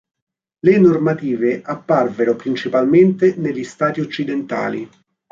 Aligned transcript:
Le 0.65 0.79
normative 0.79 1.61
apparvero 1.63 2.35
principalmente 2.35 3.35
negli 3.37 3.63
stati 3.63 3.99
occidentali. 4.01 4.89